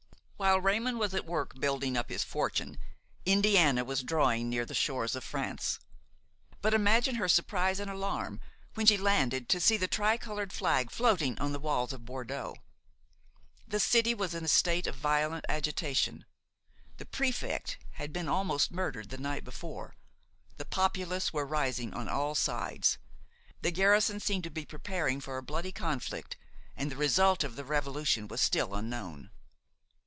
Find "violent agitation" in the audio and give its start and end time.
14.95-16.25